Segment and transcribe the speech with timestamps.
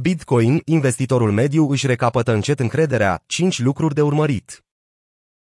[0.00, 4.64] Bitcoin, investitorul mediu își recapătă încet încrederea, 5 lucruri de urmărit.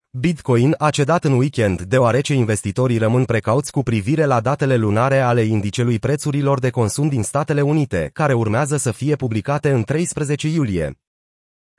[0.10, 5.42] Bitcoin a cedat în weekend deoarece investitorii rămân precauți cu privire la datele lunare ale
[5.42, 11.00] indicelui prețurilor de consum din Statele Unite, care urmează să fie publicate în 13 iulie.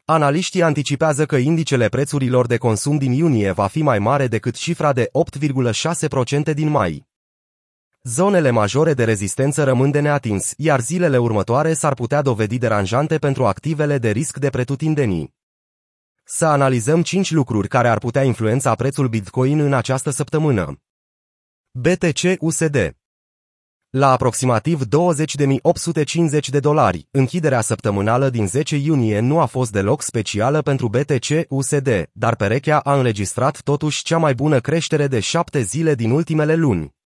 [0.04, 4.92] Analiștii anticipează că indicele prețurilor de consum din iunie va fi mai mare decât cifra
[4.92, 5.10] de
[6.48, 7.10] 8,6% din mai.
[8.04, 13.46] Zonele majore de rezistență rămân de neatins, iar zilele următoare s-ar putea dovedi deranjante pentru
[13.46, 15.34] activele de risc de pretutindenii.
[16.24, 20.76] Să analizăm 5 lucruri care ar putea influența prețul Bitcoin în această săptămână.
[21.70, 22.96] BTC-USD
[23.90, 30.62] la aproximativ 20.850 de dolari, închiderea săptămânală din 10 iunie nu a fost deloc specială
[30.62, 36.10] pentru BTC-USD, dar perechea a înregistrat totuși cea mai bună creștere de 7 zile din
[36.10, 37.00] ultimele luni.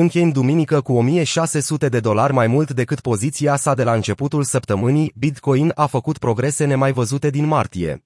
[0.00, 5.12] Încheind duminică cu 1600 de dolari mai mult decât poziția sa de la începutul săptămânii,
[5.16, 8.04] Bitcoin a făcut progrese nemai văzute din martie.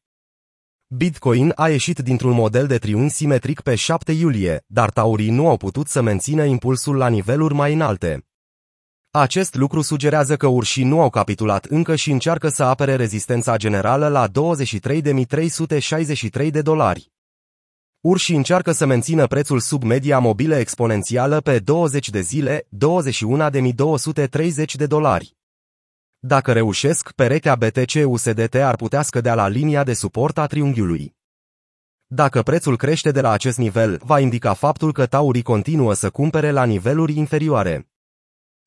[0.86, 5.56] Bitcoin a ieșit dintr-un model de triunghi simetric pe 7 iulie, dar taurii nu au
[5.56, 8.26] putut să mențină impulsul la niveluri mai înalte.
[9.10, 14.08] Acest lucru sugerează că urșii nu au capitulat încă și încearcă să apere rezistența generală
[14.08, 17.11] la 23.363 de dolari.
[18.02, 22.68] Urșii încearcă să mențină prețul sub media mobilă exponențială pe 20 de zile, 21.230
[24.76, 25.36] de dolari.
[26.18, 31.16] Dacă reușesc, perechea BTC-USDT ar putea scădea la linia de suport a triunghiului.
[32.06, 36.50] Dacă prețul crește de la acest nivel, va indica faptul că taurii continuă să cumpere
[36.50, 37.91] la niveluri inferioare.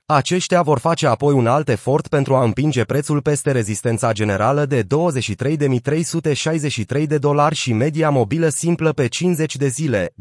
[0.07, 4.83] Aceștia vor face apoi un alt efort pentru a împinge prețul peste rezistența generală de
[4.83, 4.87] 23.363
[7.07, 10.13] de dolari și media mobilă simplă pe 50 de zile, 24.692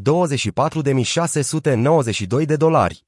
[2.46, 3.06] de dolari.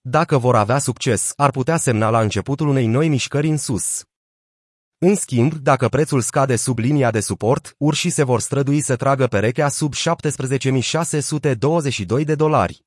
[0.00, 4.04] Dacă vor avea succes, ar putea semna la începutul unei noi mișcări în sus.
[4.98, 9.26] În schimb, dacă prețul scade sub linia de suport, urșii se vor strădui să tragă
[9.26, 12.85] perechea sub 17.622 de dolari.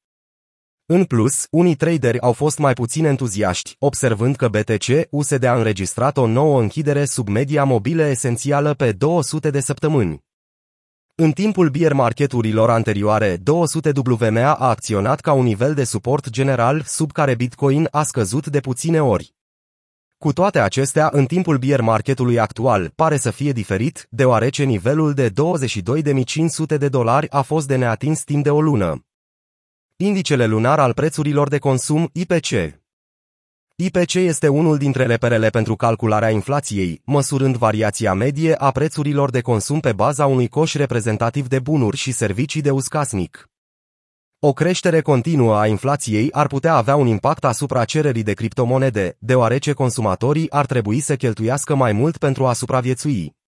[0.91, 6.27] În plus, unii traderi au fost mai puțin entuziaști, observând că BTC-USD a înregistrat o
[6.27, 10.23] nouă închidere sub media mobilă esențială pe 200 de săptămâni.
[11.15, 16.83] În timpul bier marketurilor anterioare, 200 WMA a acționat ca un nivel de suport general
[16.85, 19.33] sub care Bitcoin a scăzut de puține ori.
[20.17, 25.29] Cu toate acestea, în timpul bier marketului actual pare să fie diferit, deoarece nivelul de
[25.29, 29.03] 22.500 de dolari a fost de neatins timp de o lună.
[30.01, 32.49] Indicele lunar al prețurilor de consum, IPC.
[33.75, 39.79] IPC este unul dintre reperele pentru calcularea inflației, măsurând variația medie a prețurilor de consum
[39.79, 43.49] pe baza unui coș reprezentativ de bunuri și servicii de uscasnic.
[44.39, 49.73] O creștere continuă a inflației ar putea avea un impact asupra cererii de criptomonede, deoarece
[49.73, 53.38] consumatorii ar trebui să cheltuiască mai mult pentru a supraviețui.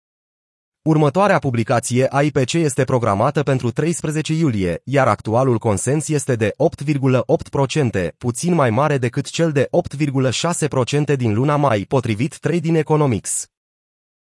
[0.84, 6.54] Următoarea publicație a IPC este programată pentru 13 iulie, iar actualul consens este de
[6.84, 9.70] 8,8%, puțin mai mare decât cel de
[11.12, 13.48] 8,6% din luna mai, potrivit Trading Economics.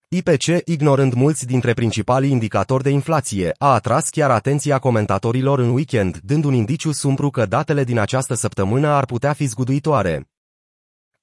[0.07, 6.17] IPC, ignorând mulți dintre principalii indicatori de inflație, a atras chiar atenția comentatorilor în weekend,
[6.23, 10.29] dând un indiciu sumbru că datele din această săptămână ar putea fi zguduitoare.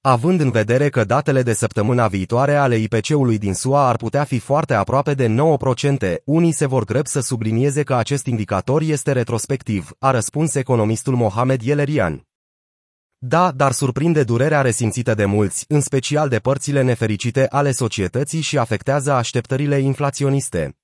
[0.07, 4.39] Având în vedere că datele de săptămâna viitoare ale IPC-ului din SUA ar putea fi
[4.39, 5.35] foarte aproape de
[6.07, 11.15] 9%, unii se vor greb să sublinieze că acest indicator este retrospectiv, a răspuns economistul
[11.15, 12.27] Mohamed Yelerian.
[13.17, 18.57] Da, dar surprinde durerea resimțită de mulți, în special de părțile nefericite ale societății și
[18.57, 20.77] afectează așteptările inflaționiste.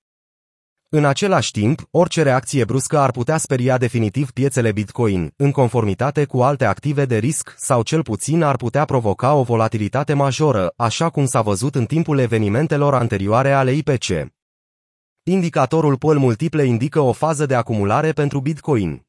[0.95, 6.41] În același timp, orice reacție bruscă ar putea speria definitiv piețele Bitcoin, în conformitate cu
[6.41, 11.25] alte active de risc sau cel puțin ar putea provoca o volatilitate majoră, așa cum
[11.25, 14.05] s-a văzut în timpul evenimentelor anterioare ale IPC.
[15.23, 19.05] Indicatorul pol multiple indică o fază de acumulare pentru Bitcoin.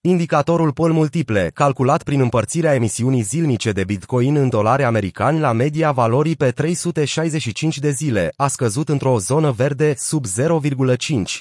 [0.00, 5.92] Indicatorul pol multiple, calculat prin împărțirea emisiunii zilnice de Bitcoin în dolari americani la media
[5.92, 10.96] valorii pe 365 de zile, a scăzut într-o zonă verde sub 0,5,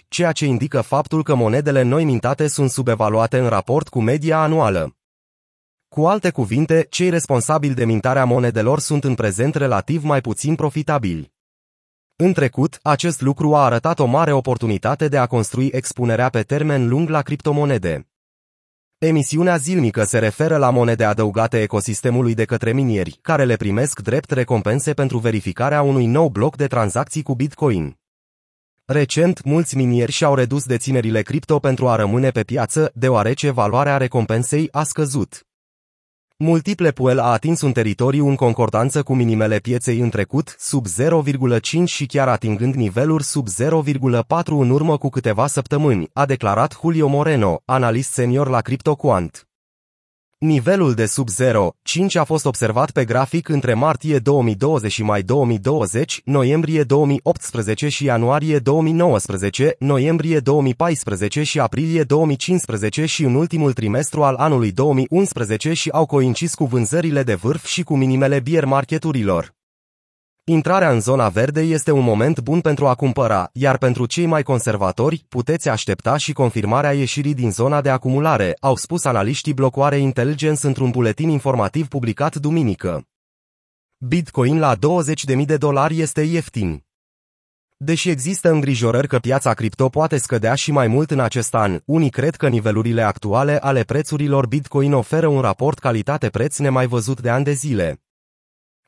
[0.07, 4.95] ceea ce indică faptul că monedele noi mintate sunt subevaluate în raport cu media anuală.
[5.87, 11.33] Cu alte cuvinte, cei responsabili de mintarea monedelor sunt în prezent relativ mai puțin profitabili.
[12.15, 16.87] În trecut, acest lucru a arătat o mare oportunitate de a construi expunerea pe termen
[16.87, 18.07] lung la criptomonede.
[18.99, 24.31] Emisiunea zilnică se referă la monede adăugate ecosistemului de către minieri, care le primesc drept
[24.31, 27.97] recompense pentru verificarea unui nou bloc de tranzacții cu Bitcoin.
[28.85, 34.67] Recent, mulți minieri și-au redus deținerile cripto pentru a rămâne pe piață, deoarece valoarea recompensei
[34.71, 35.46] a scăzut.
[36.39, 41.83] Multiple Puel a atins un teritoriu în concordanță cu minimele pieței în trecut, sub 0,5
[41.85, 47.61] și chiar atingând niveluri sub 0,4 în urmă cu câteva săptămâni, a declarat Julio Moreno,
[47.65, 49.47] analist senior la CryptoQuant.
[50.39, 56.21] Nivelul de sub 0,5 a fost observat pe grafic între martie 2020 și mai 2020,
[56.25, 64.35] noiembrie 2018 și ianuarie 2019, noiembrie 2014 și aprilie 2015 și în ultimul trimestru al
[64.35, 69.56] anului 2011 și au coincis cu vânzările de vârf și cu minimele bier marketurilor.
[70.49, 74.43] Intrarea în zona verde este un moment bun pentru a cumpăra, iar pentru cei mai
[74.43, 80.67] conservatori, puteți aștepta și confirmarea ieșirii din zona de acumulare, au spus analiștii blocoare Intelligence
[80.67, 83.03] într-un buletin informativ publicat duminică.
[83.97, 86.85] Bitcoin la 20.000 de dolari este ieftin.
[87.77, 92.09] Deși există îngrijorări că piața cripto poate scădea și mai mult în acest an, unii
[92.09, 97.43] cred că nivelurile actuale ale prețurilor Bitcoin oferă un raport calitate-preț nemai văzut de ani
[97.43, 98.01] de zile.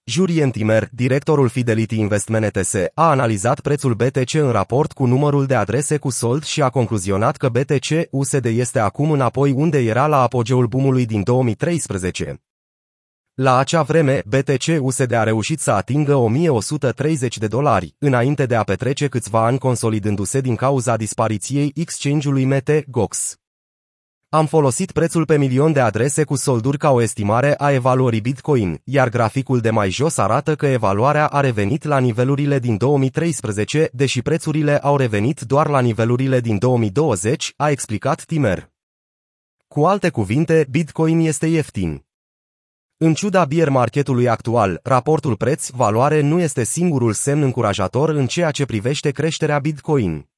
[0.10, 5.56] Jurien Timer, directorul Fidelity Investment ETS, a analizat prețul BTC în raport cu numărul de
[5.56, 10.22] adrese cu sold și a concluzionat că BTC USD este acum înapoi unde era la
[10.22, 12.42] apogeul boomului din 2013.
[13.34, 18.64] La acea vreme, BTC USD a reușit să atingă 1130 de dolari, înainte de a
[18.64, 23.40] petrece câțiva ani consolidându-se din cauza dispariției exchange-ului Mete, GOX.
[24.32, 28.82] Am folosit prețul pe milion de adrese cu solduri ca o estimare a evaluării Bitcoin,
[28.84, 34.22] iar graficul de mai jos arată că evaluarea a revenit la nivelurile din 2013, deși
[34.22, 38.72] prețurile au revenit doar la nivelurile din 2020, a explicat Timer.
[39.68, 42.06] Cu alte cuvinte, Bitcoin este ieftin.
[42.98, 48.66] În ciuda bear marketului actual, raportul preț-valoare nu este singurul semn încurajator în ceea ce
[48.66, 50.29] privește creșterea Bitcoin.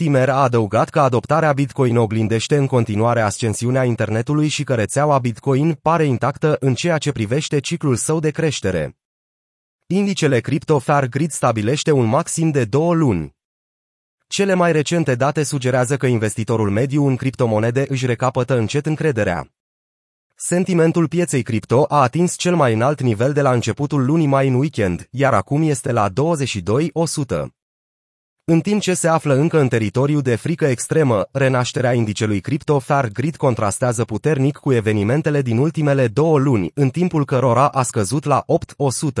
[0.00, 5.72] Timer a adăugat că adoptarea Bitcoin oglindește în continuare ascensiunea internetului și că rețeaua Bitcoin
[5.82, 8.96] pare intactă în ceea ce privește ciclul său de creștere.
[9.86, 13.34] Indicele Crypto Fair Grid stabilește un maxim de două luni.
[14.26, 19.48] Cele mai recente date sugerează că investitorul mediu în criptomonede își recapătă încet încrederea.
[20.34, 24.54] Sentimentul pieței cripto a atins cel mai înalt nivel de la începutul lunii mai în
[24.54, 27.59] weekend, iar acum este la 22.100.
[28.50, 33.08] În timp ce se află încă în teritoriu de frică extremă, renașterea indicelui Crypto Fair
[33.08, 38.44] Grid contrastează puternic cu evenimentele din ultimele două luni, în timpul cărora a scăzut la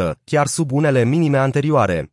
[0.02, 2.12] 8-100, chiar sub unele minime anterioare.